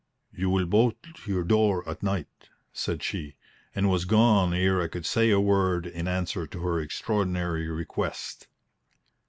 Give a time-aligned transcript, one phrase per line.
[0.33, 0.95] "You will bolt
[1.27, 3.35] your door at night?" said she;
[3.75, 8.47] and was gone ere I could say a word in answer to her extraordinary request.